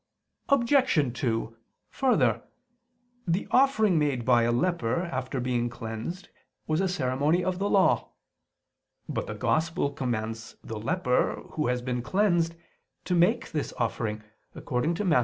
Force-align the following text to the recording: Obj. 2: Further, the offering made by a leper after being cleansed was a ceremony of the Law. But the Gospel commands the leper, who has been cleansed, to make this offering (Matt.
Obj. 0.49 1.13
2: 1.15 1.55
Further, 1.91 2.41
the 3.27 3.47
offering 3.51 3.99
made 3.99 4.25
by 4.25 4.41
a 4.41 4.51
leper 4.51 5.03
after 5.03 5.39
being 5.39 5.69
cleansed 5.69 6.27
was 6.65 6.81
a 6.81 6.87
ceremony 6.87 7.43
of 7.43 7.59
the 7.59 7.69
Law. 7.69 8.09
But 9.07 9.27
the 9.27 9.35
Gospel 9.35 9.91
commands 9.91 10.55
the 10.63 10.79
leper, 10.79 11.43
who 11.51 11.67
has 11.67 11.83
been 11.83 12.01
cleansed, 12.01 12.55
to 13.05 13.13
make 13.13 13.51
this 13.51 13.73
offering 13.77 14.23
(Matt. 14.55 15.19